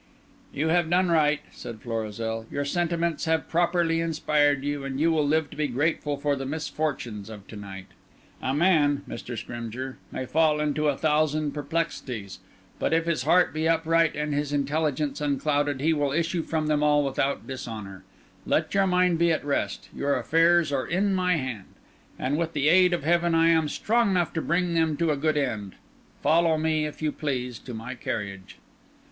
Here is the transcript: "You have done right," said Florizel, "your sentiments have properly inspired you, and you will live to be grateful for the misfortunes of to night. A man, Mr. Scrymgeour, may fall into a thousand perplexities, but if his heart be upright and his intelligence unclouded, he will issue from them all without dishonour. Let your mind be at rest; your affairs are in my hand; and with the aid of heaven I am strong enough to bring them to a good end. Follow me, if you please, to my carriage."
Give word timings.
"You 0.51 0.69
have 0.69 0.89
done 0.89 1.11
right," 1.11 1.41
said 1.51 1.79
Florizel, 1.79 2.47
"your 2.49 2.65
sentiments 2.65 3.25
have 3.25 3.47
properly 3.47 4.01
inspired 4.01 4.63
you, 4.63 4.83
and 4.83 4.99
you 4.99 5.11
will 5.11 5.27
live 5.27 5.51
to 5.51 5.55
be 5.55 5.67
grateful 5.67 6.17
for 6.17 6.35
the 6.35 6.43
misfortunes 6.47 7.29
of 7.29 7.45
to 7.49 7.55
night. 7.55 7.85
A 8.41 8.51
man, 8.51 9.03
Mr. 9.07 9.37
Scrymgeour, 9.37 9.99
may 10.11 10.25
fall 10.25 10.59
into 10.59 10.87
a 10.87 10.97
thousand 10.97 11.51
perplexities, 11.51 12.39
but 12.79 12.93
if 12.93 13.05
his 13.05 13.21
heart 13.25 13.53
be 13.53 13.69
upright 13.69 14.15
and 14.15 14.33
his 14.33 14.51
intelligence 14.51 15.21
unclouded, 15.21 15.81
he 15.81 15.93
will 15.93 16.11
issue 16.13 16.41
from 16.41 16.65
them 16.65 16.81
all 16.81 17.05
without 17.05 17.45
dishonour. 17.45 18.03
Let 18.47 18.73
your 18.73 18.87
mind 18.87 19.19
be 19.19 19.31
at 19.31 19.45
rest; 19.45 19.89
your 19.95 20.17
affairs 20.17 20.71
are 20.71 20.87
in 20.87 21.13
my 21.13 21.35
hand; 21.37 21.65
and 22.17 22.39
with 22.39 22.53
the 22.53 22.69
aid 22.69 22.93
of 22.93 23.03
heaven 23.03 23.35
I 23.35 23.49
am 23.49 23.69
strong 23.69 24.09
enough 24.09 24.33
to 24.33 24.41
bring 24.41 24.73
them 24.73 24.97
to 24.97 25.11
a 25.11 25.15
good 25.15 25.37
end. 25.37 25.75
Follow 26.23 26.57
me, 26.57 26.87
if 26.87 27.03
you 27.03 27.11
please, 27.11 27.59
to 27.59 27.75
my 27.75 27.93
carriage." 27.93 28.57